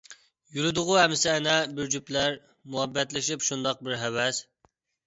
يۈرىدىغۇ 0.55 0.95
ئەمسە 1.01 1.35
ئەنە 1.35 1.53
بىر 1.81 1.91
جۈپلەر، 1.97 2.41
مۇھەببەتلىشىپ 2.47 3.49
شۇنداق 3.51 3.87
بىر 3.89 4.03
ھەۋەس. 4.07 4.47